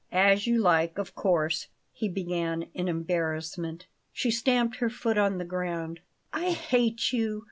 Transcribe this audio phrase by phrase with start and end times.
[0.11, 3.85] "As you like, of course," he began in embarrassment.
[4.11, 5.99] She stamped her foot on the ground.
[6.33, 7.39] "I hate you!"